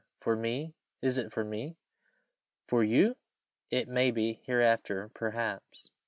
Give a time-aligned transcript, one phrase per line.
[0.19, 0.73] for me?
[1.03, 1.75] is it for me?"
[2.65, 3.17] "For you?
[3.69, 5.91] It may be, hereafter, perhaps."